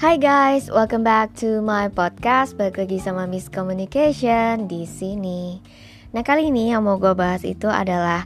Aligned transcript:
Hai 0.00 0.16
guys, 0.16 0.72
welcome 0.72 1.04
back 1.04 1.36
to 1.44 1.60
my 1.60 1.92
podcast. 1.92 2.56
Balik 2.56 2.80
lagi 2.80 2.96
sama 3.04 3.28
Miss 3.28 3.52
Communication 3.52 4.64
di 4.64 4.88
sini. 4.88 5.60
Nah 6.16 6.24
kali 6.24 6.48
ini 6.48 6.72
yang 6.72 6.88
mau 6.88 6.96
gue 6.96 7.12
bahas 7.12 7.44
itu 7.44 7.68
adalah 7.68 8.24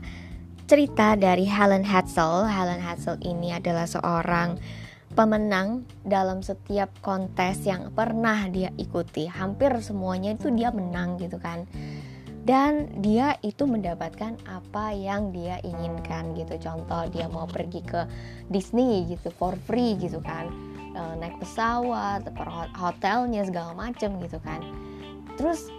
cerita 0.71 1.19
dari 1.19 1.43
Helen 1.43 1.83
Hadsel. 1.83 2.47
Helen 2.47 2.79
Hadsel 2.79 3.19
ini 3.27 3.51
adalah 3.51 3.91
seorang 3.91 4.55
pemenang 5.19 5.83
dalam 6.07 6.39
setiap 6.39 6.95
kontes 7.03 7.67
yang 7.67 7.91
pernah 7.91 8.47
dia 8.47 8.71
ikuti. 8.79 9.27
Hampir 9.27 9.75
semuanya 9.83 10.31
itu 10.31 10.55
dia 10.55 10.71
menang 10.71 11.19
gitu 11.19 11.43
kan. 11.43 11.67
Dan 12.47 13.03
dia 13.03 13.35
itu 13.43 13.67
mendapatkan 13.67 14.39
apa 14.47 14.95
yang 14.95 15.35
dia 15.35 15.59
inginkan 15.59 16.39
gitu. 16.39 16.55
Contoh 16.55 17.03
dia 17.11 17.27
mau 17.27 17.43
pergi 17.51 17.83
ke 17.83 18.07
Disney 18.47 19.11
gitu 19.11 19.27
for 19.35 19.59
free 19.67 19.99
gitu 19.99 20.23
kan 20.23 20.74
uh, 20.95 21.13
naik 21.19 21.37
pesawat, 21.37 22.25
hotelnya 22.73 23.43
segala 23.45 23.75
macem 23.75 24.17
gitu 24.23 24.39
kan. 24.41 24.63
Terus 25.35 25.69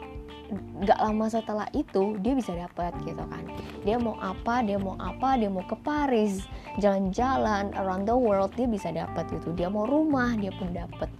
gak 0.87 1.03
lama 1.03 1.27
setelah 1.27 1.67
itu 1.75 2.15
dia 2.23 2.39
bisa 2.39 2.55
dapat 2.55 2.95
gitu 3.03 3.25
kan. 3.27 3.43
Dia 3.83 3.99
mau 3.99 4.15
apa 4.23 4.63
dia 4.63 4.79
mau 4.79 4.95
apa 5.01 5.35
dia 5.35 5.51
mau 5.51 5.67
ke 5.67 5.75
Paris 5.83 6.47
jalan-jalan 6.79 7.75
around 7.75 8.07
the 8.07 8.15
world 8.15 8.55
dia 8.55 8.71
bisa 8.71 8.95
dapat 8.95 9.27
gitu. 9.33 9.51
Dia 9.57 9.67
mau 9.67 9.89
rumah 9.89 10.39
dia 10.39 10.55
pun 10.55 10.71
dapat 10.71 11.11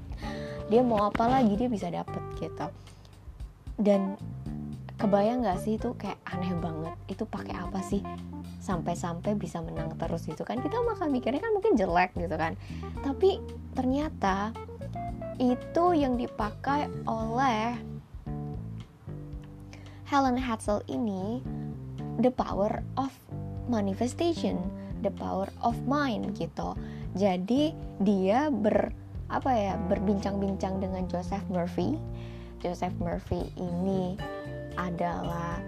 dia 0.67 0.83
mau 0.83 1.07
apa 1.07 1.25
lagi 1.31 1.55
dia 1.55 1.71
bisa 1.71 1.91
dapat 1.91 2.23
gitu. 2.39 2.67
Dan 3.79 4.19
kebayang 4.97 5.45
gak 5.45 5.61
sih 5.61 5.77
itu 5.77 5.93
kayak 5.97 6.17
aneh 6.29 6.53
banget? 6.57 6.95
Itu 7.09 7.29
pakai 7.29 7.57
apa 7.57 7.81
sih? 7.85 8.01
Sampai-sampai 8.61 9.37
bisa 9.37 9.61
menang 9.61 9.93
terus 9.97 10.25
gitu 10.25 10.43
kan? 10.43 10.59
Kita 10.61 10.81
bakal 10.83 11.13
mikirnya 11.13 11.41
kan 11.41 11.53
mungkin 11.53 11.77
jelek 11.77 12.17
gitu 12.17 12.37
kan? 12.37 12.57
Tapi 13.05 13.39
ternyata 13.77 14.57
itu 15.37 15.85
yang 15.93 16.17
dipakai 16.17 16.89
oleh 17.05 17.77
Helen 20.09 20.39
Hadsel 20.41 20.81
ini 20.89 21.45
the 22.25 22.33
power 22.33 22.81
of 22.97 23.13
manifestation 23.69 24.57
the 25.05 25.13
power 25.13 25.49
of 25.61 25.77
mind 25.85 26.35
gitu. 26.37 26.73
Jadi 27.17 27.73
dia 28.01 28.49
ber 28.49 28.93
apa 29.27 29.51
ya 29.53 29.75
berbincang-bincang 29.91 30.79
dengan 30.79 31.05
Joseph 31.11 31.45
Murphy. 31.51 31.99
Joseph 32.63 32.95
Murphy 32.99 33.47
ini 33.61 34.17
adalah 34.79 35.61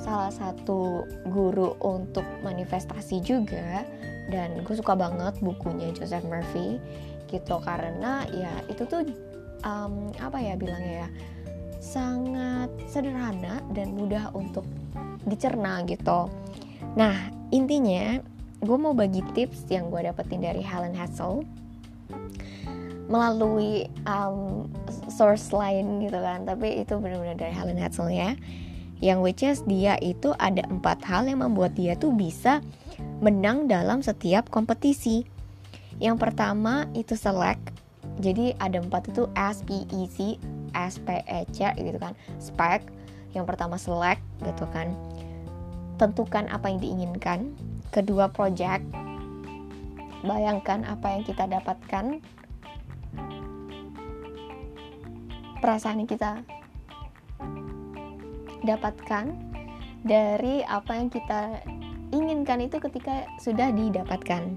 salah 0.00 0.32
satu 0.32 1.06
guru 1.28 1.76
untuk 1.82 2.24
manifestasi 2.44 3.22
juga. 3.24 3.82
Dan 4.30 4.62
gue 4.62 4.74
suka 4.78 4.94
banget 4.94 5.38
bukunya 5.42 5.90
Joseph 5.90 6.22
Murphy 6.26 6.78
gitu 7.30 7.62
karena 7.62 8.26
ya 8.34 8.50
itu 8.66 8.82
tuh 8.86 9.06
um, 9.62 10.10
apa 10.18 10.38
ya 10.38 10.54
bilangnya 10.58 11.06
ya 11.06 11.08
sangat 11.80 12.68
sederhana 12.90 13.62
dan 13.72 13.96
mudah 13.96 14.30
untuk 14.36 14.66
dicerna 15.24 15.82
gitu. 15.86 16.28
Nah 16.94 17.16
intinya 17.50 18.20
gue 18.60 18.76
mau 18.76 18.92
bagi 18.92 19.24
tips 19.32 19.66
yang 19.72 19.88
gue 19.88 20.04
dapetin 20.04 20.44
dari 20.44 20.60
Helen 20.60 20.92
Hassel 20.92 21.42
melalui 23.10 23.90
um, 24.06 24.70
source 25.10 25.50
lain 25.50 25.98
gitu 26.06 26.16
kan 26.22 26.46
tapi 26.46 26.78
itu 26.86 26.94
benar-benar 26.94 27.34
dari 27.34 27.50
Helen 27.50 27.82
Hassel 27.82 28.08
ya 28.08 28.38
yang 29.00 29.24
which 29.24 29.40
is 29.40 29.64
dia 29.64 29.96
itu 30.04 30.36
ada 30.36 30.60
empat 30.68 31.00
hal 31.08 31.24
yang 31.24 31.40
membuat 31.40 31.72
dia 31.72 31.96
tuh 31.96 32.12
bisa 32.12 32.60
menang 33.24 33.64
dalam 33.68 34.04
setiap 34.04 34.52
kompetisi. 34.52 35.24
Yang 36.00 36.28
pertama 36.28 36.84
itu 36.92 37.16
select. 37.16 37.60
Jadi 38.20 38.52
ada 38.60 38.80
empat 38.80 39.08
itu 39.08 39.24
S 39.32 39.64
P 39.64 39.88
E 39.88 40.04
C 40.08 40.36
S 40.76 41.00
P 41.00 41.20
E 41.24 41.48
C 41.48 41.72
gitu 41.80 41.96
kan. 41.96 42.12
Spec. 42.36 42.84
Yang 43.32 43.44
pertama 43.48 43.80
select 43.80 44.20
gitu 44.44 44.68
kan. 44.68 44.92
Tentukan 45.96 46.48
apa 46.52 46.68
yang 46.68 46.80
diinginkan. 46.80 47.56
Kedua 47.92 48.28
project. 48.28 48.84
Bayangkan 50.20 50.84
apa 50.84 51.16
yang 51.16 51.24
kita 51.24 51.48
dapatkan. 51.48 52.20
Perasaan 55.60 56.00
yang 56.00 56.10
kita 56.10 56.40
dapatkan 58.64 59.32
dari 60.04 60.64
apa 60.64 60.96
yang 60.96 61.12
kita 61.12 61.60
inginkan 62.10 62.64
itu 62.64 62.80
ketika 62.80 63.28
sudah 63.40 63.68
didapatkan. 63.72 64.56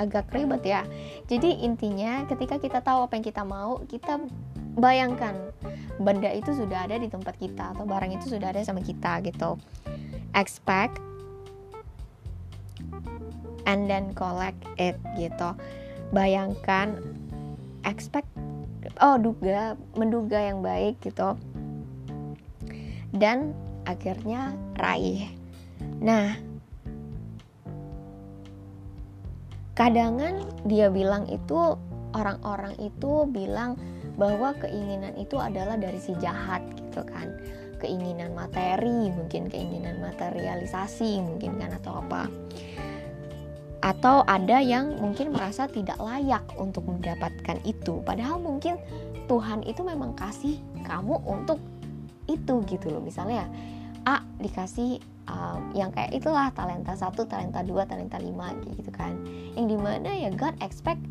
Agak 0.00 0.32
ribet 0.34 0.64
ya. 0.66 0.82
Jadi 1.30 1.62
intinya 1.62 2.26
ketika 2.26 2.58
kita 2.58 2.82
tahu 2.82 3.06
apa 3.06 3.14
yang 3.14 3.26
kita 3.26 3.42
mau 3.46 3.84
kita 3.86 4.18
bayangkan 4.74 5.52
benda 6.00 6.32
itu 6.32 6.56
sudah 6.56 6.88
ada 6.88 6.96
di 6.96 7.12
tempat 7.12 7.36
kita 7.36 7.76
atau 7.76 7.84
barang 7.84 8.16
itu 8.16 8.26
sudah 8.32 8.50
ada 8.50 8.64
sama 8.64 8.80
kita 8.80 9.20
gitu. 9.22 9.60
Expect 10.32 10.96
and 13.68 13.86
then 13.86 14.16
collect 14.16 14.58
it 14.80 14.96
gitu. 15.14 15.52
Bayangkan 16.10 16.96
expect 17.84 18.31
oh 19.00 19.16
duga 19.16 19.78
menduga 19.96 20.36
yang 20.36 20.60
baik 20.60 21.00
gitu. 21.00 21.38
Dan 23.12 23.56
akhirnya 23.88 24.56
raih. 24.76 25.28
Nah, 26.02 26.36
kadangan 29.72 30.44
dia 30.68 30.92
bilang 30.92 31.28
itu 31.28 31.76
orang-orang 32.12 32.76
itu 32.80 33.24
bilang 33.28 33.76
bahwa 34.20 34.52
keinginan 34.60 35.16
itu 35.16 35.40
adalah 35.40 35.80
dari 35.80 36.00
si 36.00 36.12
jahat 36.20 36.60
gitu 36.76 37.04
kan. 37.08 37.32
Keinginan 37.80 38.36
materi 38.36 39.10
mungkin 39.10 39.50
keinginan 39.50 39.98
materialisasi 39.98 41.18
mungkin 41.18 41.58
kan 41.58 41.74
atau 41.82 41.98
apa 41.98 42.30
atau 43.82 44.22
ada 44.30 44.62
yang 44.62 44.94
mungkin 45.02 45.34
merasa 45.34 45.66
tidak 45.66 45.98
layak 45.98 46.46
untuk 46.54 46.86
mendapatkan 46.86 47.58
itu. 47.66 47.98
Padahal 48.06 48.38
mungkin 48.38 48.78
Tuhan 49.26 49.66
itu 49.66 49.82
memang 49.82 50.14
kasih 50.14 50.56
kamu 50.86 51.18
untuk 51.26 51.58
itu 52.30 52.62
gitu 52.70 52.94
loh. 52.94 53.02
Misalnya 53.02 53.50
A 54.06 54.22
dikasih 54.38 55.02
um, 55.26 55.74
yang 55.74 55.90
kayak 55.90 56.14
itulah 56.14 56.54
talenta 56.54 56.94
satu 56.94 57.26
talenta 57.26 57.66
dua 57.66 57.82
talenta 57.82 58.22
lima 58.22 58.54
gitu 58.78 58.94
kan. 58.94 59.18
Yang 59.58 59.66
di 59.74 59.78
mana 59.78 60.10
ya 60.14 60.30
God 60.30 60.54
expect 60.62 61.02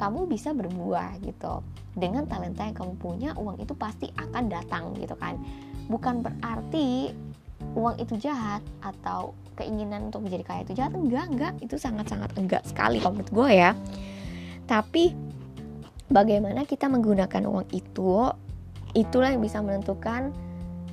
kamu 0.00 0.24
bisa 0.24 0.56
berbuah 0.56 1.20
gitu. 1.20 1.60
Dengan 1.92 2.24
talenta 2.24 2.64
yang 2.64 2.76
kamu 2.76 2.94
punya 2.96 3.30
uang 3.36 3.60
itu 3.60 3.76
pasti 3.76 4.08
akan 4.16 4.48
datang 4.48 4.96
gitu 4.96 5.12
kan. 5.20 5.36
Bukan 5.92 6.24
berarti 6.24 7.12
uang 7.76 8.00
itu 8.00 8.16
jahat 8.16 8.64
atau 8.80 9.36
keinginan 9.58 10.08
untuk 10.08 10.22
menjadi 10.22 10.44
kaya 10.46 10.60
itu 10.62 10.78
jahat 10.78 10.94
enggak 10.94 11.26
enggak 11.26 11.52
itu 11.58 11.74
sangat 11.74 12.06
sangat 12.06 12.30
enggak 12.38 12.62
sekali 12.62 13.02
kalau 13.02 13.18
menurut 13.18 13.32
gue 13.34 13.50
ya 13.58 13.74
tapi 14.70 15.16
bagaimana 16.08 16.64
kita 16.64 16.88
menggunakan 16.88 17.42
uang 17.44 17.66
itu 17.74 18.30
itulah 18.96 19.32
yang 19.32 19.44
bisa 19.44 19.60
menentukan 19.60 20.32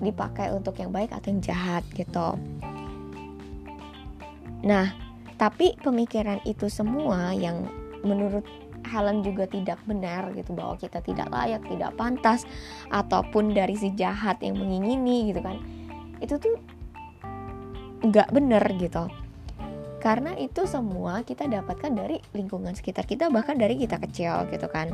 dipakai 0.03 0.51
untuk 0.51 0.75
yang 0.75 0.91
baik 0.91 1.15
atau 1.15 1.31
yang 1.31 1.39
jahat 1.39 1.83
gitu. 1.95 2.35
Nah, 4.67 4.91
tapi 5.39 5.79
pemikiran 5.79 6.43
itu 6.43 6.67
semua 6.67 7.31
yang 7.31 7.63
menurut 8.03 8.43
Helen 8.85 9.25
juga 9.25 9.49
tidak 9.49 9.81
benar 9.89 10.29
gitu 10.37 10.53
bahwa 10.53 10.77
kita 10.77 11.01
tidak 11.01 11.31
layak, 11.33 11.63
tidak 11.65 11.95
pantas 11.97 12.45
ataupun 12.93 13.55
dari 13.55 13.73
si 13.73 13.89
jahat 13.97 14.37
yang 14.45 14.59
mengingini 14.61 15.33
gitu 15.33 15.41
kan. 15.41 15.57
Itu 16.21 16.37
tuh 16.37 16.59
nggak 18.09 18.29
benar 18.31 18.63
gitu. 18.77 19.09
Karena 20.01 20.37
itu 20.37 20.69
semua 20.69 21.25
kita 21.25 21.49
dapatkan 21.49 21.89
dari 21.89 22.21
lingkungan 22.37 22.77
sekitar 22.77 23.09
kita 23.09 23.33
bahkan 23.33 23.57
dari 23.57 23.73
kita 23.75 23.97
kecil 23.97 24.45
gitu 24.53 24.69
kan. 24.69 24.93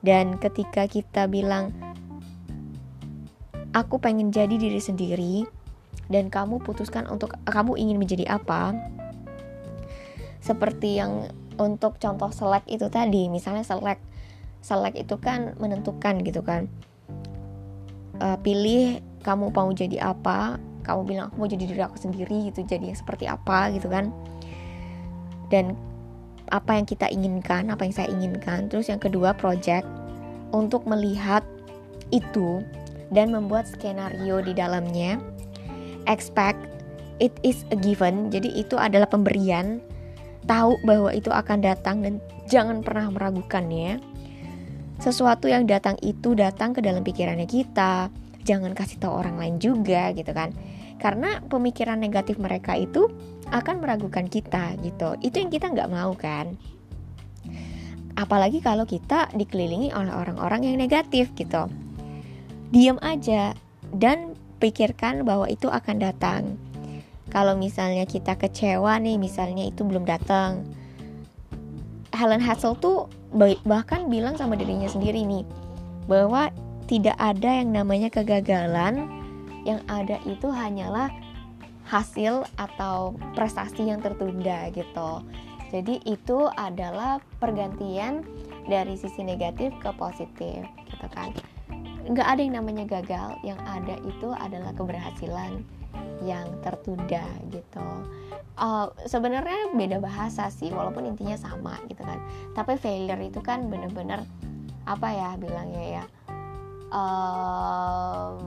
Dan 0.00 0.38
ketika 0.38 0.86
kita 0.86 1.26
bilang 1.26 1.74
aku 3.74 3.98
pengen 3.98 4.30
jadi 4.32 4.54
diri 4.56 4.80
sendiri 4.80 5.44
dan 6.08 6.30
kamu 6.30 6.62
putuskan 6.62 7.04
untuk 7.10 7.34
kamu 7.44 7.74
ingin 7.76 7.98
menjadi 7.98 8.38
apa 8.38 8.72
seperti 10.40 11.02
yang 11.02 11.26
untuk 11.58 11.98
contoh 11.98 12.30
selek 12.30 12.62
itu 12.70 12.86
tadi 12.86 13.26
misalnya 13.26 13.66
selek 13.66 13.98
selek 14.62 14.94
itu 14.96 15.18
kan 15.18 15.58
menentukan 15.58 16.22
gitu 16.22 16.40
kan 16.40 16.70
uh, 18.22 18.38
pilih 18.40 19.02
kamu 19.26 19.50
mau 19.50 19.68
jadi 19.74 20.14
apa 20.14 20.62
kamu 20.86 21.02
bilang 21.02 21.24
aku 21.28 21.42
mau 21.42 21.50
jadi 21.50 21.64
diri 21.66 21.82
aku 21.82 21.98
sendiri 21.98 22.54
gitu 22.54 22.62
jadi 22.62 22.94
seperti 22.94 23.26
apa 23.26 23.74
gitu 23.74 23.90
kan 23.90 24.14
dan 25.50 25.74
apa 26.54 26.78
yang 26.78 26.86
kita 26.86 27.10
inginkan 27.10 27.74
apa 27.74 27.82
yang 27.82 27.94
saya 27.94 28.08
inginkan 28.14 28.70
terus 28.70 28.86
yang 28.86 29.02
kedua 29.02 29.34
project 29.34 29.84
untuk 30.54 30.86
melihat 30.86 31.42
itu 32.14 32.62
dan 33.10 33.30
membuat 33.30 33.66
skenario 33.70 34.42
di 34.42 34.52
dalamnya. 34.54 35.18
Expect 36.06 36.58
it 37.18 37.34
is 37.42 37.66
a 37.74 37.76
given, 37.78 38.30
jadi 38.30 38.50
itu 38.50 38.78
adalah 38.78 39.10
pemberian. 39.10 39.82
Tahu 40.46 40.78
bahwa 40.86 41.10
itu 41.10 41.30
akan 41.34 41.58
datang 41.58 42.06
dan 42.06 42.22
jangan 42.46 42.82
pernah 42.82 43.10
meragukannya. 43.10 43.98
sesuatu 44.96 45.44
yang 45.44 45.68
datang 45.68 45.92
itu 46.00 46.32
datang 46.32 46.72
ke 46.72 46.80
dalam 46.80 47.04
pikirannya 47.04 47.44
kita 47.44 48.08
jangan 48.48 48.72
kasih 48.72 48.96
tahu 48.96 49.12
orang 49.12 49.36
lain 49.36 49.60
juga 49.60 50.08
gitu 50.16 50.32
kan 50.32 50.56
karena 50.96 51.44
pemikiran 51.46 52.00
negatif 52.00 52.40
mereka 52.40 52.76
itu 52.76 53.12
akan 53.52 53.82
meragukan 53.82 54.26
kita 54.26 54.74
gitu. 54.82 55.14
Itu 55.22 55.38
yang 55.38 55.50
kita 55.52 55.70
nggak 55.70 55.92
mau 55.92 56.16
kan? 56.16 56.56
Apalagi 58.16 58.64
kalau 58.64 58.88
kita 58.88 59.28
dikelilingi 59.36 59.92
oleh 59.92 60.10
orang-orang 60.10 60.72
yang 60.72 60.76
negatif 60.80 61.30
gitu. 61.36 61.68
Diam 62.72 62.96
aja 63.04 63.52
dan 63.92 64.34
pikirkan 64.58 65.22
bahwa 65.28 65.46
itu 65.46 65.68
akan 65.68 65.96
datang. 66.00 66.42
Kalau 67.28 67.58
misalnya 67.58 68.08
kita 68.08 68.40
kecewa 68.40 68.96
nih 69.02 69.20
misalnya 69.20 69.68
itu 69.68 69.84
belum 69.84 70.08
datang. 70.08 70.64
Helen 72.16 72.40
Hassel 72.40 72.72
tuh 72.80 73.12
bahkan 73.68 74.08
bilang 74.08 74.40
sama 74.40 74.56
dirinya 74.56 74.88
sendiri 74.88 75.28
nih 75.28 75.44
bahwa 76.08 76.48
tidak 76.88 77.18
ada 77.20 77.60
yang 77.60 77.74
namanya 77.76 78.08
kegagalan 78.08 79.10
yang 79.66 79.82
ada 79.90 80.22
itu 80.22 80.46
hanyalah 80.46 81.10
hasil 81.86 82.46
atau 82.58 83.18
prestasi 83.34 83.90
yang 83.90 83.98
tertunda 83.98 84.70
gitu. 84.70 85.22
Jadi 85.74 85.98
itu 86.06 86.46
adalah 86.54 87.18
pergantian 87.42 88.22
dari 88.70 88.94
sisi 88.94 89.26
negatif 89.26 89.74
ke 89.82 89.90
positif 89.98 90.62
gitu 90.86 91.06
kan. 91.10 91.34
Nggak 92.06 92.26
ada 92.26 92.40
yang 92.42 92.54
namanya 92.62 92.84
gagal 92.86 93.34
yang 93.42 93.58
ada 93.66 93.98
itu 94.06 94.30
adalah 94.30 94.70
keberhasilan 94.78 95.66
yang 96.22 96.46
tertunda 96.62 97.26
gitu. 97.50 97.86
Uh, 98.56 98.88
sebenarnya 99.04 99.74
beda 99.74 99.98
bahasa 100.00 100.48
sih 100.48 100.70
walaupun 100.70 101.10
intinya 101.10 101.34
sama 101.34 101.74
gitu 101.90 102.02
kan. 102.06 102.22
Tapi 102.54 102.78
failure 102.78 103.20
itu 103.20 103.42
kan 103.42 103.66
bener-bener 103.66 104.22
apa 104.86 105.10
ya 105.10 105.30
bilangnya 105.34 105.84
ya 105.98 106.04
um, 106.94 108.38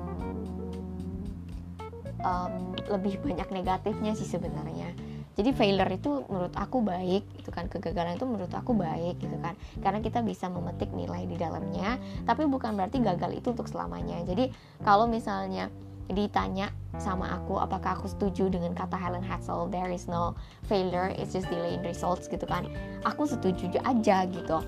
um, 2.24 2.76
lebih 2.90 3.20
banyak 3.24 3.48
negatifnya 3.52 4.14
sih 4.16 4.28
sebenarnya. 4.28 4.92
Jadi 5.40 5.56
failure 5.56 5.88
itu 5.96 6.28
menurut 6.28 6.52
aku 6.52 6.84
baik 6.84 7.24
itu 7.40 7.48
kan 7.48 7.72
kegagalan 7.72 8.20
itu 8.20 8.28
menurut 8.28 8.52
aku 8.52 8.76
baik 8.76 9.24
gitu 9.24 9.40
kan. 9.40 9.56
Karena 9.80 10.04
kita 10.04 10.20
bisa 10.20 10.52
memetik 10.52 10.92
nilai 10.92 11.24
di 11.24 11.40
dalamnya 11.40 11.96
tapi 12.28 12.44
bukan 12.44 12.76
berarti 12.76 13.00
gagal 13.00 13.40
itu 13.40 13.56
untuk 13.56 13.72
selamanya. 13.72 14.20
Jadi 14.28 14.52
kalau 14.84 15.08
misalnya 15.08 15.72
ditanya 16.10 16.74
sama 16.98 17.38
aku 17.38 17.62
apakah 17.62 17.94
aku 18.02 18.10
setuju 18.10 18.50
dengan 18.50 18.74
kata 18.74 18.98
Helen 18.98 19.22
Hassel 19.22 19.70
there 19.70 19.94
is 19.94 20.10
no 20.10 20.34
failure 20.66 21.14
it's 21.14 21.32
just 21.32 21.48
delay 21.48 21.80
results 21.88 22.28
gitu 22.28 22.44
kan. 22.44 22.68
Aku 23.08 23.24
setuju 23.24 23.80
aja 23.80 24.28
gitu. 24.28 24.60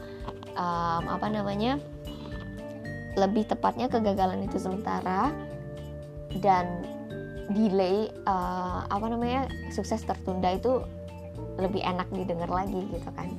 Um, 0.55 1.03
apa 1.07 1.27
namanya 1.27 1.83
lebih 3.19 3.43
tepatnya 3.43 3.91
kegagalan 3.91 4.47
itu 4.47 4.55
sementara 4.55 5.35
dan 6.39 6.87
delay 7.53 8.09
uh, 8.27 8.87
apa 8.87 9.05
namanya 9.11 9.47
sukses 9.71 10.03
tertunda 10.03 10.55
itu 10.55 10.83
lebih 11.59 11.83
enak 11.83 12.07
didengar 12.11 12.49
lagi 12.49 12.87
gitu 12.89 13.09
kan. 13.13 13.29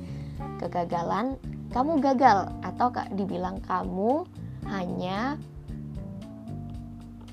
Kegagalan 0.61 1.35
kamu 1.73 1.99
gagal. 1.99 2.53
Atau 2.61 2.93
dibilang 3.17 3.59
kamu 3.65 4.23
hanya 4.69 5.35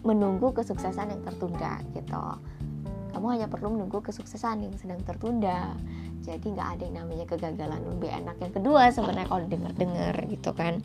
menunggu 0.00 0.50
kesuksesan 0.56 1.12
yang 1.12 1.22
tertunda 1.22 1.84
gitu. 1.92 2.24
Kamu 3.10 3.26
hanya 3.36 3.46
perlu 3.50 3.76
menunggu 3.76 4.00
kesuksesan 4.00 4.64
yang 4.64 4.74
sedang 4.80 5.02
tertunda. 5.04 5.76
Jadi 6.24 6.56
nggak 6.56 6.68
ada 6.78 6.82
yang 6.88 6.96
namanya 7.04 7.26
kegagalan. 7.28 7.80
Lebih 7.96 8.10
enak 8.24 8.36
yang 8.40 8.52
kedua 8.56 8.88
sebenarnya 8.88 9.28
kalau 9.28 9.44
denger 9.44 9.72
dengar 9.76 10.14
gitu 10.28 10.50
kan. 10.56 10.80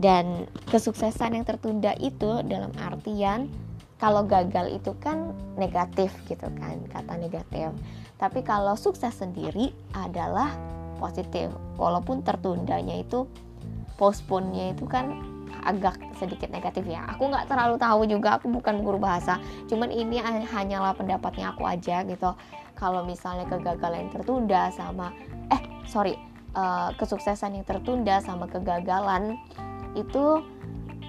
Dan 0.00 0.48
kesuksesan 0.72 1.36
yang 1.36 1.46
tertunda 1.46 1.94
itu 2.00 2.42
dalam 2.48 2.72
artian 2.80 3.46
kalau 4.02 4.26
gagal 4.26 4.82
itu 4.82 4.90
kan 4.98 5.30
negatif 5.54 6.10
gitu 6.26 6.50
kan 6.58 6.82
kata 6.90 7.14
negatif. 7.22 7.70
Tapi 8.18 8.42
kalau 8.42 8.74
sukses 8.74 9.14
sendiri 9.14 9.70
adalah 9.94 10.50
positif. 10.98 11.54
Walaupun 11.78 12.26
tertundanya 12.26 12.98
itu 12.98 13.30
postpone-nya 13.94 14.74
itu 14.74 14.90
kan 14.90 15.22
agak 15.62 16.02
sedikit 16.18 16.50
negatif 16.50 16.82
ya. 16.90 17.06
Aku 17.14 17.30
nggak 17.30 17.46
terlalu 17.46 17.78
tahu 17.78 18.02
juga 18.10 18.42
aku 18.42 18.50
bukan 18.50 18.82
guru 18.82 18.98
bahasa. 18.98 19.38
Cuman 19.70 19.94
ini 19.94 20.18
hanyalah 20.50 20.98
pendapatnya 20.98 21.54
aku 21.54 21.62
aja 21.62 22.02
gitu. 22.02 22.34
Kalau 22.74 23.06
misalnya 23.06 23.46
kegagalan 23.46 24.10
yang 24.10 24.10
tertunda 24.10 24.74
sama 24.74 25.14
eh 25.54 25.62
sorry 25.86 26.18
uh, 26.58 26.90
kesuksesan 26.98 27.54
yang 27.54 27.66
tertunda 27.70 28.18
sama 28.18 28.50
kegagalan 28.50 29.38
itu 29.94 30.42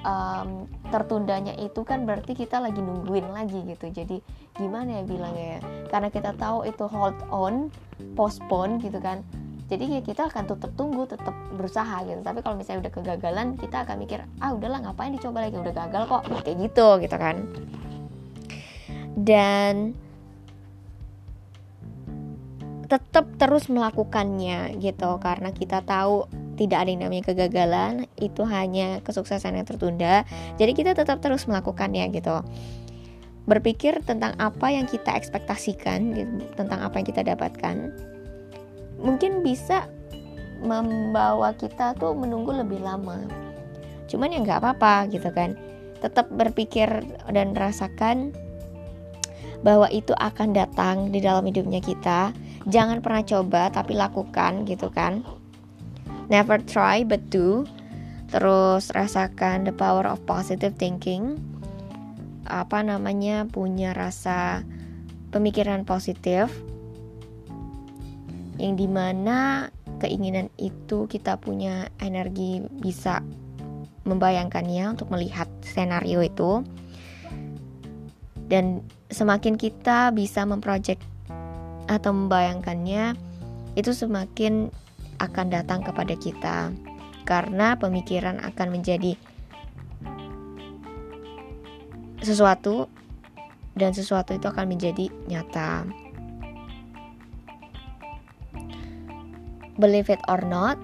um, 0.04 0.68
tertundanya 0.92 1.56
itu 1.58 1.82
kan 1.82 2.06
berarti 2.06 2.38
kita 2.38 2.60
lagi 2.62 2.80
nungguin 2.80 3.32
lagi 3.32 3.64
gitu. 3.66 3.90
Jadi 3.90 4.20
gimana 4.56 5.02
ya 5.02 5.04
bilangnya 5.08 5.48
ya? 5.58 5.60
Karena 5.90 6.10
kita 6.14 6.32
tahu 6.38 6.68
itu 6.68 6.86
hold 6.86 7.18
on 7.34 7.74
postpone 8.14 8.78
gitu 8.84 9.00
kan. 9.00 9.24
Jadi 9.72 9.98
ya 9.98 10.02
kita 10.04 10.30
akan 10.30 10.44
tetap 10.46 10.72
tunggu 10.78 11.08
tetap 11.10 11.34
berusaha 11.56 12.04
gitu. 12.06 12.22
Tapi 12.22 12.40
kalau 12.44 12.60
misalnya 12.60 12.88
udah 12.88 12.94
kegagalan 12.94 13.48
kita 13.58 13.88
akan 13.88 13.96
mikir 13.98 14.22
ah 14.44 14.54
udahlah 14.54 14.84
ngapain 14.86 15.16
dicoba 15.16 15.48
lagi? 15.48 15.58
Udah 15.58 15.74
gagal 15.74 16.04
kok. 16.06 16.24
Kayak 16.46 16.58
gitu 16.70 16.88
gitu 17.02 17.16
kan. 17.18 17.36
Dan 19.18 19.98
tetap 22.86 23.26
terus 23.42 23.72
melakukannya 23.72 24.78
gitu. 24.78 25.18
Karena 25.18 25.50
kita 25.50 25.82
tahu 25.82 26.43
tidak 26.54 26.86
ada 26.86 26.90
yang 26.94 27.02
namanya 27.10 27.34
kegagalan 27.34 28.06
itu 28.22 28.46
hanya 28.46 29.02
kesuksesan 29.02 29.58
yang 29.58 29.66
tertunda. 29.66 30.22
Jadi 30.62 30.72
kita 30.78 30.94
tetap 30.94 31.20
terus 31.20 31.50
melakukannya 31.50 32.14
gitu. 32.14 32.46
Berpikir 33.50 34.00
tentang 34.06 34.38
apa 34.40 34.72
yang 34.72 34.88
kita 34.88 35.18
ekspektasikan 35.18 36.16
tentang 36.56 36.80
apa 36.80 36.96
yang 37.02 37.08
kita 37.08 37.22
dapatkan 37.26 37.92
mungkin 39.02 39.44
bisa 39.44 39.90
membawa 40.64 41.52
kita 41.58 41.98
tuh 42.00 42.16
menunggu 42.16 42.56
lebih 42.56 42.80
lama. 42.80 43.20
Cuman 44.08 44.32
ya 44.32 44.40
nggak 44.40 44.62
apa-apa 44.64 45.12
gitu 45.12 45.28
kan. 45.34 45.58
Tetap 46.00 46.32
berpikir 46.32 46.88
dan 47.32 47.56
rasakan 47.56 48.32
bahwa 49.64 49.88
itu 49.92 50.12
akan 50.16 50.56
datang 50.56 51.12
di 51.12 51.20
dalam 51.20 51.44
hidupnya 51.44 51.84
kita. 51.84 52.32
Jangan 52.70 53.04
pernah 53.04 53.24
coba 53.28 53.68
tapi 53.74 53.98
lakukan 53.98 54.64
gitu 54.64 54.88
kan 54.88 55.43
never 56.28 56.60
try 56.64 57.04
but 57.04 57.24
do. 57.32 57.68
Terus 58.34 58.90
rasakan 58.94 59.70
the 59.70 59.74
power 59.74 60.08
of 60.10 60.24
positive 60.26 60.74
thinking. 60.76 61.38
Apa 62.50 62.82
namanya? 62.82 63.46
Punya 63.48 63.94
rasa 63.94 64.66
pemikiran 65.30 65.86
positif. 65.86 66.50
Yang 68.58 68.86
di 68.86 68.88
mana 68.90 69.70
keinginan 70.02 70.52
itu 70.60 71.06
kita 71.08 71.40
punya 71.40 71.90
energi 72.02 72.62
bisa 72.82 73.24
membayangkannya 74.04 74.98
untuk 74.98 75.10
melihat 75.14 75.48
senario 75.64 76.20
itu. 76.20 76.62
Dan 78.52 78.84
semakin 79.10 79.56
kita 79.56 80.12
bisa 80.12 80.44
memproject 80.44 81.02
atau 81.88 82.12
membayangkannya 82.12 83.16
itu 83.74 83.92
semakin 83.92 84.70
akan 85.24 85.48
datang 85.48 85.80
kepada 85.80 86.20
kita 86.20 86.76
karena 87.24 87.80
pemikiran 87.80 88.44
akan 88.44 88.68
menjadi 88.76 89.16
sesuatu 92.20 92.92
dan 93.80 93.96
sesuatu 93.96 94.36
itu 94.36 94.52
akan 94.52 94.68
menjadi 94.68 95.08
nyata. 95.32 95.88
believe 99.78 100.10
it 100.10 100.22
or 100.30 100.42
not 100.46 100.78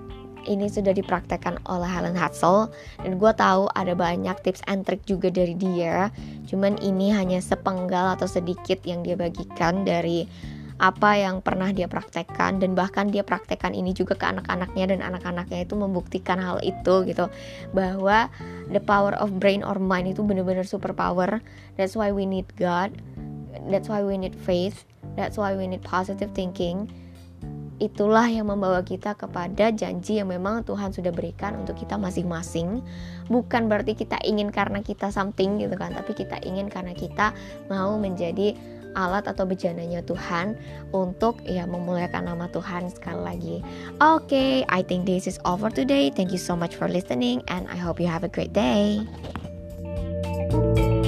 ini 0.47 0.71
sudah 0.71 0.95
dipraktekkan 0.95 1.59
oleh 1.67 1.85
Helen 1.85 2.15
Hassel 2.15 2.71
dan 3.03 3.19
gue 3.19 3.31
tahu 3.35 3.69
ada 3.75 3.93
banyak 3.93 4.33
tips 4.41 4.63
and 4.65 4.87
trick 4.87 5.03
juga 5.05 5.29
dari 5.29 5.53
dia 5.53 6.09
cuman 6.49 6.79
ini 6.81 7.13
hanya 7.13 7.37
sepenggal 7.43 8.17
atau 8.17 8.25
sedikit 8.25 8.81
yang 8.87 9.05
dia 9.05 9.19
bagikan 9.19 9.85
dari 9.85 10.25
apa 10.79 11.19
yang 11.19 11.43
pernah 11.43 11.75
dia 11.75 11.91
praktekkan 11.91 12.63
dan 12.63 12.71
bahkan 12.71 13.11
dia 13.11 13.19
praktekkan 13.19 13.75
ini 13.75 13.91
juga 13.91 14.15
ke 14.15 14.23
anak-anaknya 14.23 14.95
dan 14.95 14.99
anak-anaknya 15.03 15.67
itu 15.67 15.75
membuktikan 15.75 16.39
hal 16.39 16.63
itu 16.63 17.03
gitu. 17.03 17.27
Bahwa 17.75 18.31
the 18.71 18.79
power 18.79 19.11
of 19.19 19.35
brain 19.43 19.59
or 19.59 19.75
mind 19.75 20.15
itu 20.15 20.23
benar-benar 20.23 20.63
super 20.63 20.95
power 20.95 21.43
that's 21.75 21.99
why 21.99 22.15
we 22.15 22.23
need 22.23 22.47
God. 22.55 22.95
That's 23.67 23.91
why 23.91 24.07
we 24.07 24.15
need 24.15 24.39
faith. 24.39 24.87
That's 25.19 25.35
why 25.35 25.59
we 25.59 25.67
need 25.67 25.83
positive 25.83 26.31
thinking. 26.31 26.87
Itulah 27.79 28.27
yang 28.27 28.51
membawa 28.51 28.83
kita 28.83 29.15
kepada 29.15 29.71
janji 29.71 30.19
yang 30.19 30.31
memang 30.31 30.67
Tuhan 30.67 30.91
sudah 30.91 31.15
berikan 31.15 31.63
untuk 31.63 31.79
kita 31.79 31.95
masing-masing. 31.95 32.83
Bukan 33.31 33.71
berarti 33.71 33.95
kita 33.95 34.19
ingin 34.27 34.51
karena 34.51 34.83
kita 34.83 35.11
something 35.15 35.63
gitu 35.63 35.75
kan, 35.79 35.95
tapi 35.95 36.11
kita 36.11 36.43
ingin 36.43 36.67
karena 36.67 36.91
kita 36.91 37.31
mau 37.71 37.95
menjadi 37.95 38.51
alat 38.93 39.25
atau 39.29 39.45
bejananya 39.45 40.01
Tuhan 40.05 40.57
untuk 40.93 41.41
ya 41.45 41.65
memuliakan 41.69 42.29
nama 42.29 42.49
Tuhan 42.49 42.89
sekali 42.89 43.21
lagi. 43.21 43.57
Oke, 43.99 44.29
okay, 44.29 44.53
I 44.69 44.81
think 44.85 45.09
this 45.09 45.29
is 45.29 45.41
over 45.45 45.69
today. 45.69 46.09
Thank 46.13 46.33
you 46.33 46.41
so 46.41 46.57
much 46.57 46.77
for 46.77 46.89
listening 46.89 47.45
and 47.49 47.69
I 47.69 47.77
hope 47.77 48.01
you 48.01 48.09
have 48.09 48.25
a 48.25 48.31
great 48.31 48.53
day. 48.53 49.05
thank 50.49 50.77
you 50.77 50.98